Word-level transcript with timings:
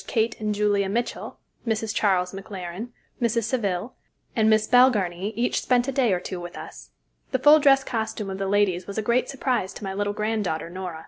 Kate 0.07 0.35
and 0.39 0.55
Julia 0.55 0.89
Mitchell, 0.89 1.37
Mrs. 1.67 1.93
Charles 1.93 2.33
McLaren, 2.33 2.87
Mrs. 3.21 3.43
Saville, 3.43 3.93
and 4.35 4.49
Miss 4.49 4.65
Balgarnie 4.65 5.31
each 5.35 5.61
spent 5.61 5.87
a 5.87 5.91
day 5.91 6.11
or 6.11 6.19
two 6.19 6.39
with 6.39 6.57
us. 6.57 6.89
The 7.33 7.37
full 7.37 7.59
dress 7.59 7.83
costume 7.83 8.31
of 8.31 8.39
the 8.39 8.47
ladies 8.47 8.87
was 8.87 8.97
a 8.97 9.03
great 9.03 9.29
surprise 9.29 9.73
to 9.75 9.83
my 9.83 9.93
little 9.93 10.13
granddaughter 10.13 10.71
Nora. 10.71 10.99